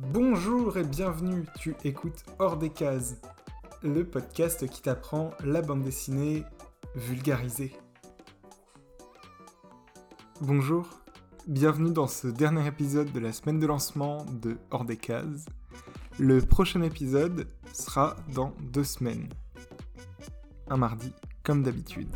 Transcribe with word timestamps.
Bonjour 0.00 0.78
et 0.78 0.84
bienvenue, 0.84 1.44
tu 1.58 1.74
écoutes 1.82 2.24
Hors 2.38 2.56
des 2.56 2.70
cases, 2.70 3.16
le 3.82 4.04
podcast 4.04 4.68
qui 4.68 4.80
t'apprend 4.80 5.30
la 5.42 5.60
bande 5.60 5.82
dessinée 5.82 6.44
vulgarisée. 6.94 7.72
Bonjour, 10.40 10.88
bienvenue 11.48 11.90
dans 11.90 12.06
ce 12.06 12.28
dernier 12.28 12.64
épisode 12.68 13.10
de 13.10 13.18
la 13.18 13.32
semaine 13.32 13.58
de 13.58 13.66
lancement 13.66 14.24
de 14.40 14.56
Hors 14.70 14.84
des 14.84 14.96
cases. 14.96 15.46
Le 16.20 16.40
prochain 16.42 16.82
épisode 16.82 17.48
sera 17.72 18.14
dans 18.32 18.54
deux 18.60 18.84
semaines. 18.84 19.28
Un 20.68 20.76
mardi, 20.76 21.12
comme 21.42 21.64
d'habitude. 21.64 22.14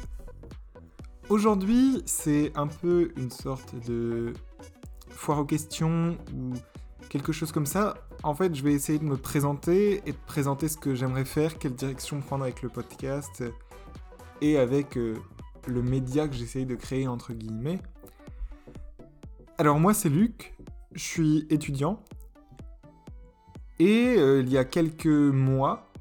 Aujourd'hui, 1.29 2.01
c'est 2.07 2.53
un 2.55 2.69
peu 2.69 3.11
une 3.17 3.33
sorte 3.33 3.75
de 3.89 4.35
foire 5.11 5.41
aux 5.41 5.45
questions 5.45 6.17
ou 6.33 6.55
quelque 7.13 7.33
chose 7.33 7.53
comme 7.53 7.67
ça. 7.67 7.95
En 8.23 8.35
fait, 8.35 8.55
je 8.55 8.63
vais 8.63 8.73
essayer 8.73 8.99
de 8.99 9.05
me 9.05 9.19
présenter 9.19 10.03
et 10.07 10.13
de 10.13 10.19
présenter 10.27 10.67
ce 10.67 10.79
que 10.79 10.95
j'aimerais 10.95 11.27
faire, 11.27 11.59
quelle 11.59 11.75
direction 11.75 12.23
prendre 12.23 12.45
avec 12.45 12.63
le 12.63 12.71
podcast 12.71 13.45
et 14.41 14.57
avec 14.57 14.97
euh, 14.97 15.19
le 15.67 15.83
média 15.83 16.27
que 16.27 16.35
j'essaye 16.35 16.65
de 16.65 16.75
créer 16.75 17.07
entre 17.07 17.35
guillemets. 17.35 17.81
Alors 19.59 19.79
moi 19.79 19.93
c'est 19.93 20.09
Luc, 20.09 20.55
je 20.95 21.03
suis 21.03 21.47
étudiant 21.51 22.03
et 23.79 24.15
euh, 24.17 24.41
il 24.41 24.51
y 24.51 24.57
a 24.57 24.65
quelques 24.65 25.07
mois, 25.07 25.93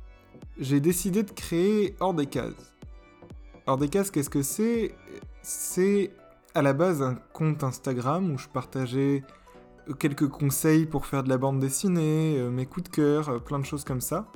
j'ai 0.60 0.80
décidé 0.80 1.24
de 1.24 1.32
créer 1.32 1.94
Hors 2.00 2.14
des 2.14 2.26
cases. 2.26 2.74
Hors 3.68 3.78
des 3.78 3.90
cases, 3.90 4.12
qu'est-ce 4.12 4.30
que 4.30 4.44
c'est? 4.44 4.96
C'est 5.44 6.12
à 6.56 6.62
la 6.62 6.72
base 6.72 7.02
un 7.02 7.16
compte 7.34 7.66
Instagram 7.66 8.32
où 8.32 8.38
je 8.38 8.48
partageais 8.48 9.24
quelques 10.00 10.28
conseils 10.28 10.86
pour 10.86 11.06
faire 11.06 11.24
de 11.24 11.30
la 11.30 11.38
bande 11.38 11.60
dessinée, 11.60 12.38
euh, 12.38 12.50
mes 12.50 12.66
coups 12.66 12.90
de 12.90 12.96
cœur, 12.96 13.30
euh, 13.30 13.40
plein 13.40 13.60
de 13.60 13.66
choses 13.66 13.84
comme 13.84 14.02
ça. 14.02 14.28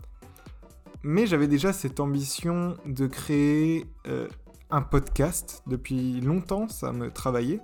Mais 1.03 1.27
j'avais 1.27 1.47
déjà 1.47 1.71
cette 1.71 1.99
ambition 1.99 2.77
de 2.85 3.07
créer 3.07 3.85
euh, 4.07 4.27
un 4.71 4.81
podcast 4.81 5.63
depuis 5.67 6.19
longtemps, 6.21 6.67
ça 6.67 6.91
me 6.91 7.11
travaillait. 7.11 7.59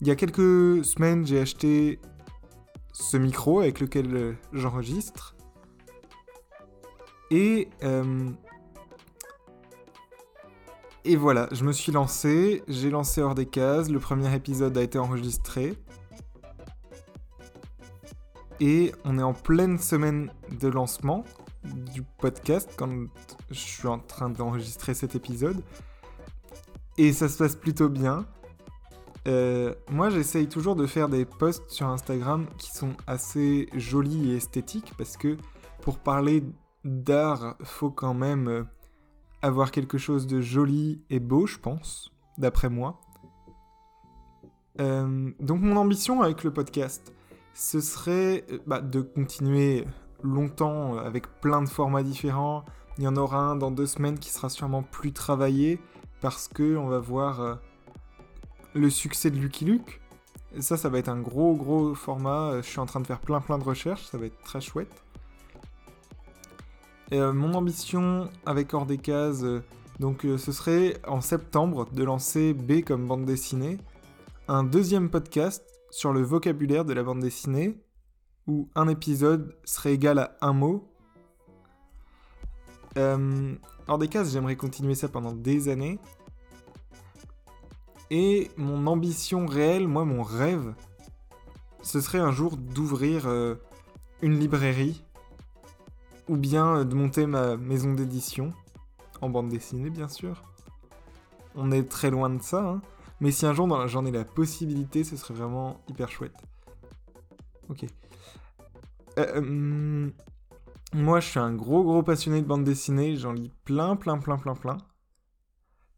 Il 0.00 0.06
y 0.06 0.10
a 0.10 0.16
quelques 0.16 0.84
semaines, 0.84 1.26
j'ai 1.26 1.40
acheté 1.40 2.00
ce 2.92 3.16
micro 3.16 3.60
avec 3.60 3.80
lequel 3.80 4.36
j'enregistre. 4.52 5.36
Et, 7.30 7.68
et 11.04 11.16
voilà, 11.16 11.48
je 11.52 11.64
me 11.64 11.72
suis 11.72 11.92
lancé, 11.92 12.62
j'ai 12.66 12.90
lancé 12.90 13.20
hors 13.20 13.34
des 13.34 13.46
cases, 13.46 13.90
le 13.90 13.98
premier 13.98 14.34
épisode 14.34 14.76
a 14.78 14.82
été 14.82 14.98
enregistré. 14.98 15.76
Et 18.60 18.92
on 19.04 19.18
est 19.18 19.22
en 19.22 19.32
pleine 19.32 19.78
semaine 19.78 20.30
de 20.60 20.68
lancement 20.68 21.24
du 21.64 22.02
podcast 22.02 22.70
quand 22.76 22.90
je 23.50 23.58
suis 23.58 23.88
en 23.88 23.98
train 23.98 24.28
d'enregistrer 24.28 24.94
cet 24.94 25.14
épisode. 25.14 25.62
Et 26.98 27.12
ça 27.12 27.28
se 27.28 27.38
passe 27.38 27.56
plutôt 27.56 27.88
bien. 27.88 28.26
Euh, 29.28 29.74
moi, 29.90 30.10
j'essaye 30.10 30.46
toujours 30.46 30.76
de 30.76 30.86
faire 30.86 31.08
des 31.08 31.24
posts 31.24 31.70
sur 31.70 31.86
Instagram 31.86 32.46
qui 32.58 32.70
sont 32.70 32.92
assez 33.06 33.68
jolis 33.74 34.32
et 34.32 34.36
esthétiques 34.36 34.92
parce 34.98 35.16
que 35.16 35.36
pour 35.80 35.98
parler 35.98 36.44
d'art, 36.84 37.56
faut 37.62 37.90
quand 37.90 38.14
même 38.14 38.66
avoir 39.42 39.70
quelque 39.70 39.98
chose 39.98 40.26
de 40.26 40.40
joli 40.40 41.02
et 41.08 41.20
beau, 41.20 41.46
je 41.46 41.58
pense, 41.58 42.12
d'après 42.38 42.68
moi. 42.68 43.00
Euh, 44.80 45.30
donc 45.40 45.60
mon 45.60 45.76
ambition 45.76 46.22
avec 46.22 46.44
le 46.44 46.52
podcast, 46.52 47.12
ce 47.54 47.80
serait 47.80 48.44
euh, 48.50 48.58
bah, 48.66 48.80
de 48.80 49.00
continuer 49.00 49.86
longtemps 50.22 50.96
euh, 50.96 51.00
avec 51.00 51.26
plein 51.40 51.62
de 51.62 51.68
formats 51.68 52.02
différents. 52.02 52.64
Il 52.98 53.04
y 53.04 53.08
en 53.08 53.16
aura 53.16 53.38
un 53.38 53.56
dans 53.56 53.70
deux 53.70 53.86
semaines 53.86 54.18
qui 54.18 54.30
sera 54.30 54.48
sûrement 54.48 54.82
plus 54.82 55.12
travaillé 55.12 55.80
parce 56.20 56.48
que 56.48 56.76
on 56.76 56.88
va 56.88 56.98
voir 56.98 57.40
euh, 57.40 57.54
le 58.74 58.90
succès 58.90 59.30
de 59.30 59.38
Lucky 59.38 59.64
Luke. 59.64 60.00
Et 60.54 60.62
ça, 60.62 60.76
ça 60.76 60.88
va 60.88 60.98
être 60.98 61.08
un 61.08 61.20
gros 61.20 61.54
gros 61.54 61.94
format. 61.94 62.60
Je 62.60 62.66
suis 62.66 62.80
en 62.80 62.86
train 62.86 63.00
de 63.00 63.06
faire 63.06 63.20
plein 63.20 63.40
plein 63.40 63.58
de 63.58 63.64
recherches, 63.64 64.04
ça 64.06 64.18
va 64.18 64.26
être 64.26 64.40
très 64.42 64.60
chouette. 64.60 65.04
mon 67.12 67.54
ambition 67.54 68.28
avec 68.46 68.74
Hors 68.74 68.86
des 68.86 68.98
Cases, 68.98 69.44
ce 70.00 70.52
serait 70.52 71.00
en 71.06 71.20
septembre 71.20 71.86
de 71.92 72.02
lancer 72.02 72.52
B 72.52 72.82
comme 72.84 73.06
bande 73.06 73.24
dessinée, 73.24 73.78
un 74.48 74.64
deuxième 74.64 75.08
podcast 75.08 75.79
sur 75.90 76.12
le 76.12 76.22
vocabulaire 76.22 76.84
de 76.84 76.92
la 76.92 77.02
bande 77.02 77.20
dessinée, 77.20 77.78
où 78.46 78.68
un 78.74 78.88
épisode 78.88 79.56
serait 79.64 79.94
égal 79.94 80.18
à 80.18 80.36
un 80.40 80.52
mot. 80.52 80.88
Euh, 82.96 83.54
des 83.98 84.08
cases, 84.08 84.32
j'aimerais 84.32 84.56
continuer 84.56 84.94
ça 84.94 85.08
pendant 85.08 85.32
des 85.32 85.68
années. 85.68 85.98
Et 88.10 88.50
mon 88.56 88.86
ambition 88.86 89.46
réelle, 89.46 89.86
moi 89.86 90.04
mon 90.04 90.22
rêve, 90.22 90.74
ce 91.82 92.00
serait 92.00 92.18
un 92.18 92.32
jour 92.32 92.56
d'ouvrir 92.56 93.26
euh, 93.26 93.54
une 94.20 94.38
librairie, 94.38 95.04
ou 96.28 96.36
bien 96.36 96.78
euh, 96.78 96.84
de 96.84 96.94
monter 96.94 97.26
ma 97.26 97.56
maison 97.56 97.94
d'édition, 97.94 98.52
en 99.20 99.28
bande 99.30 99.48
dessinée 99.48 99.90
bien 99.90 100.08
sûr. 100.08 100.42
On 101.54 101.70
est 101.70 101.88
très 101.88 102.10
loin 102.10 102.30
de 102.30 102.42
ça, 102.42 102.62
hein. 102.62 102.82
Mais 103.20 103.30
si 103.30 103.44
un 103.44 103.52
jour 103.52 103.86
j'en 103.86 104.06
ai 104.06 104.10
la 104.10 104.24
possibilité, 104.24 105.04
ce 105.04 105.16
serait 105.16 105.34
vraiment 105.34 105.80
hyper 105.88 106.10
chouette. 106.10 106.36
Ok. 107.68 107.84
Euh, 109.18 109.38
hum, 109.38 110.12
moi, 110.94 111.20
je 111.20 111.28
suis 111.28 111.38
un 111.38 111.54
gros 111.54 111.84
gros 111.84 112.02
passionné 112.02 112.40
de 112.40 112.46
bande 112.46 112.64
dessinée. 112.64 113.16
J'en 113.16 113.32
lis 113.32 113.52
plein, 113.64 113.96
plein, 113.96 114.18
plein, 114.18 114.38
plein, 114.38 114.54
plein. 114.54 114.78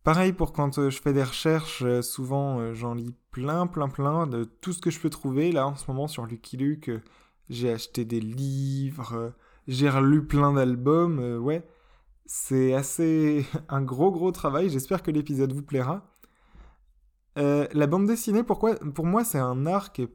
Pareil 0.03 0.33
pour 0.33 0.53
quand 0.53 0.78
euh, 0.78 0.91
je 0.91 1.00
fais 1.00 1.12
des 1.12 1.22
recherches, 1.22 1.83
euh, 1.83 2.03
souvent 2.03 2.75
j'en 2.75 2.94
lis 2.94 3.15
plein, 3.31 3.69
plein, 3.69 3.89
plein 3.89 4.27
de 4.27 4.43
tout 4.43 4.72
ce 4.72 4.81
que 4.81 4.91
je 4.91 4.99
peux 4.99 5.10
trouver. 5.10 5.53
Là, 5.53 5.69
en 5.69 5.77
ce 5.77 5.89
moment, 5.89 6.09
sur 6.09 6.27
Lucky 6.27 6.56
Luke, 6.56 6.91
j'ai 7.49 7.71
acheté 7.71 8.04
des 8.04 8.21
livres, 8.21 9.33
j'ai 9.69 9.89
relu 9.89 10.27
plein 10.27 10.53
d'albums. 10.53 11.39
ouais, 11.39 11.65
c'est 12.27 12.75
assez 12.75 13.47
un 13.69 13.83
gros 13.83 14.10
gros 14.10 14.33
travail. 14.33 14.71
J'espère 14.71 15.03
que 15.03 15.12
l'épisode 15.12 15.53
vous 15.53 15.62
plaira. 15.62 16.12
Euh, 17.38 17.66
la 17.72 17.87
bande 17.87 18.06
dessinée, 18.06 18.43
pourquoi 18.43 18.75
Pour 18.76 19.06
moi, 19.06 19.25
c'est 19.25 19.38
un 19.38 19.66
art 19.66 19.93
qui 19.93 20.03
est 20.03 20.15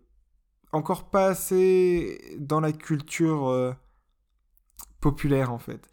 encore 0.71 1.09
pas 1.09 1.27
assez 1.27 2.35
dans 2.39 2.59
la 2.59 2.71
culture 2.71 3.47
euh, 3.47 3.73
populaire 5.01 5.51
en 5.51 5.57
fait. 5.57 5.89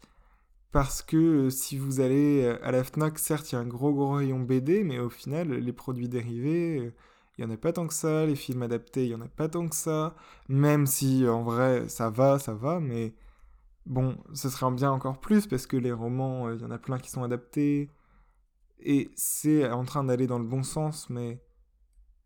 Parce 0.71 1.01
que 1.01 1.17
euh, 1.47 1.49
si 1.49 1.77
vous 1.77 2.01
allez 2.01 2.45
à 2.61 2.71
la 2.71 2.83
FNAC, 2.83 3.17
certes, 3.19 3.51
il 3.51 3.55
y 3.55 3.57
a 3.57 3.61
un 3.61 3.67
gros 3.67 3.93
gros 3.93 4.13
rayon 4.13 4.39
BD, 4.39 4.83
mais 4.83 4.99
au 4.99 5.09
final, 5.09 5.49
les 5.49 5.73
produits 5.73 6.09
dérivés, 6.09 6.93
il 7.37 7.45
n'y 7.45 7.51
en 7.51 7.55
a 7.55 7.57
pas 7.57 7.73
tant 7.73 7.87
que 7.87 7.93
ça. 7.93 8.25
Les 8.25 8.35
films 8.35 8.63
adaptés, 8.63 9.05
il 9.05 9.09
n'y 9.09 9.15
en 9.15 9.21
a 9.21 9.27
pas 9.27 9.49
tant 9.49 9.67
que 9.67 9.75
ça. 9.75 10.15
Même 10.49 10.85
si 10.85 11.27
en 11.27 11.43
vrai, 11.43 11.89
ça 11.89 12.09
va, 12.09 12.39
ça 12.39 12.53
va, 12.53 12.79
mais 12.79 13.15
bon, 13.85 14.17
ce 14.33 14.49
serait 14.49 14.71
bien 14.71 14.91
encore 14.91 15.19
plus 15.19 15.47
parce 15.47 15.67
que 15.67 15.77
les 15.77 15.91
romans, 15.91 16.51
il 16.51 16.61
y 16.61 16.65
en 16.65 16.71
a 16.71 16.77
plein 16.79 16.99
qui 16.99 17.09
sont 17.09 17.23
adaptés. 17.23 17.89
Et 18.79 19.11
c'est 19.15 19.69
en 19.69 19.83
train 19.83 20.03
d'aller 20.03 20.27
dans 20.27 20.39
le 20.39 20.45
bon 20.45 20.63
sens, 20.63 21.09
mais 21.09 21.41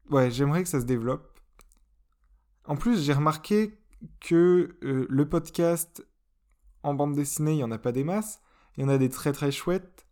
ouais, 0.09 0.29
j'aimerais 0.31 0.63
que 0.63 0.69
ça 0.69 0.81
se 0.81 0.85
développe. 0.85 1.39
En 2.65 2.75
plus, 2.75 3.03
j'ai 3.03 3.13
remarqué 3.13 3.79
que 4.19 4.77
euh, 4.83 5.05
le 5.09 5.29
podcast 5.29 6.05
en 6.83 6.93
bande 6.93 7.15
dessinée, 7.15 7.53
il 7.53 7.57
n'y 7.57 7.63
en 7.63 7.71
a 7.71 7.77
pas 7.77 7.91
des 7.91 8.03
masses. 8.03 8.41
Il 8.77 8.83
y 8.83 8.85
en 8.85 8.89
a 8.89 8.97
des 8.97 9.09
très 9.09 9.33
très 9.33 9.51
chouettes, 9.51 10.05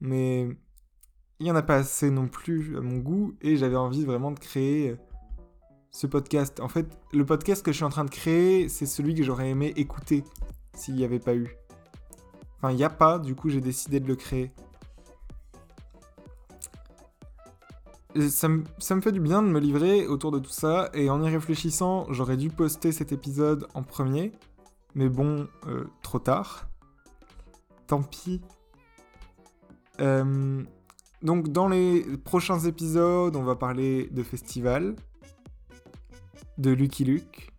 mais 0.00 0.48
il 1.38 1.44
n'y 1.44 1.50
en 1.50 1.56
a 1.56 1.62
pas 1.62 1.76
assez 1.76 2.10
non 2.10 2.28
plus 2.28 2.76
à 2.76 2.80
mon 2.80 2.98
goût, 2.98 3.36
et 3.40 3.56
j'avais 3.56 3.76
envie 3.76 4.04
vraiment 4.04 4.32
de 4.32 4.38
créer 4.38 4.90
euh, 4.90 4.96
ce 5.90 6.06
podcast. 6.06 6.60
En 6.60 6.68
fait, 6.68 6.86
le 7.12 7.24
podcast 7.24 7.64
que 7.64 7.72
je 7.72 7.76
suis 7.76 7.84
en 7.84 7.90
train 7.90 8.04
de 8.04 8.10
créer, 8.10 8.68
c'est 8.68 8.86
celui 8.86 9.14
que 9.14 9.22
j'aurais 9.22 9.50
aimé 9.50 9.72
écouter 9.76 10.24
s'il 10.74 10.94
n'y 10.94 11.04
avait 11.04 11.18
pas 11.18 11.34
eu. 11.34 11.56
Enfin, 12.56 12.70
il 12.70 12.76
n'y 12.76 12.84
a 12.84 12.90
pas, 12.90 13.18
du 13.18 13.34
coup 13.34 13.50
j'ai 13.50 13.60
décidé 13.60 14.00
de 14.00 14.08
le 14.08 14.16
créer. 14.16 14.50
Ça, 18.28 18.48
me, 18.48 18.64
fait 19.00 19.12
du 19.12 19.20
bien 19.20 19.42
de 19.42 19.48
me 19.48 19.60
livrer 19.60 20.06
autour 20.06 20.30
de 20.30 20.38
tout 20.38 20.50
ça, 20.50 20.90
et 20.94 21.10
en 21.10 21.22
y 21.22 21.28
réfléchissant, 21.28 22.06
j'aurais 22.10 22.36
dû 22.36 22.50
poster 22.50 22.92
cet 22.92 23.12
épisode 23.12 23.66
en 23.74 23.82
premier, 23.82 24.32
mais 24.94 25.08
bon, 25.08 25.46
euh, 25.66 25.84
trop 26.02 26.18
tard. 26.18 26.68
Tant 27.86 28.02
pis. 28.02 28.40
Euh, 30.00 30.62
donc 31.22 31.48
dans 31.48 31.68
les 31.68 32.02
prochains 32.24 32.60
épisodes, 32.60 33.36
on 33.36 33.42
va 33.42 33.56
parler 33.56 34.08
de 34.10 34.22
festival, 34.22 34.96
de 36.58 36.70
Lucky 36.70 37.04
Luke, 37.04 37.52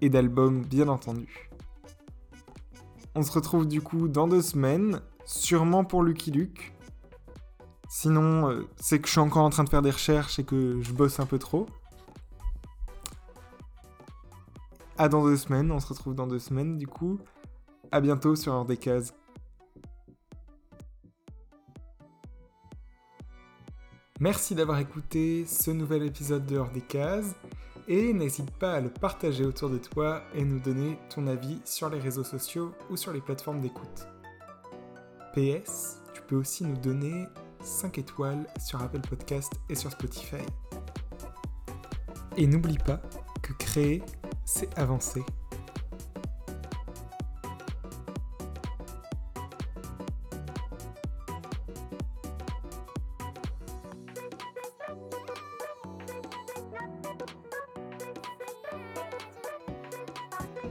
et 0.00 0.08
d'albums 0.10 0.62
bien 0.64 0.88
entendu. 0.88 1.50
On 3.14 3.22
se 3.22 3.30
retrouve 3.30 3.68
du 3.68 3.80
coup 3.80 4.08
dans 4.08 4.26
deux 4.26 4.42
semaines, 4.42 5.00
sûrement 5.24 5.84
pour 5.84 6.02
Lucky 6.02 6.30
Luke, 6.30 6.72
Sinon, 7.94 8.48
euh, 8.48 8.66
c'est 8.80 9.00
que 9.00 9.06
je 9.06 9.12
suis 9.12 9.20
encore 9.20 9.44
en 9.44 9.50
train 9.50 9.64
de 9.64 9.68
faire 9.68 9.82
des 9.82 9.90
recherches 9.90 10.38
et 10.38 10.44
que 10.44 10.80
je 10.80 10.94
bosse 10.94 11.20
un 11.20 11.26
peu 11.26 11.38
trop. 11.38 11.66
à 14.96 15.10
dans 15.10 15.22
deux 15.22 15.36
semaines. 15.36 15.70
On 15.70 15.78
se 15.78 15.88
retrouve 15.88 16.14
dans 16.14 16.26
deux 16.26 16.38
semaines, 16.38 16.78
du 16.78 16.86
coup. 16.86 17.18
À 17.90 18.00
bientôt 18.00 18.34
sur 18.34 18.54
Hors 18.54 18.64
des 18.64 18.78
Cases. 18.78 19.12
Merci 24.20 24.54
d'avoir 24.54 24.78
écouté 24.78 25.44
ce 25.44 25.70
nouvel 25.70 26.04
épisode 26.04 26.46
de 26.46 26.56
Hors 26.56 26.70
des 26.70 26.80
Cases. 26.80 27.34
Et 27.88 28.14
n'hésite 28.14 28.52
pas 28.52 28.72
à 28.72 28.80
le 28.80 28.88
partager 28.88 29.44
autour 29.44 29.68
de 29.68 29.76
toi 29.76 30.22
et 30.34 30.46
nous 30.46 30.60
donner 30.60 30.98
ton 31.14 31.26
avis 31.26 31.60
sur 31.66 31.90
les 31.90 31.98
réseaux 31.98 32.24
sociaux 32.24 32.72
ou 32.88 32.96
sur 32.96 33.12
les 33.12 33.20
plateformes 33.20 33.60
d'écoute. 33.60 34.08
PS, 35.34 36.00
tu 36.14 36.22
peux 36.22 36.36
aussi 36.36 36.64
nous 36.64 36.78
donner 36.78 37.26
5 37.62 37.98
étoiles 37.98 38.46
sur 38.60 38.82
Apple 38.82 39.00
Podcast 39.00 39.52
et 39.68 39.74
sur 39.74 39.90
Spotify. 39.90 40.44
Et 42.36 42.46
n'oublie 42.46 42.78
pas 42.78 43.00
que 43.42 43.52
créer, 43.54 44.02
c'est 44.44 44.78
avancer. 44.78 45.22